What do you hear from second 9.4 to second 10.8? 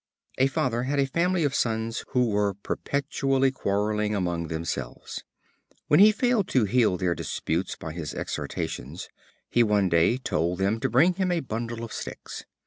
he one day told them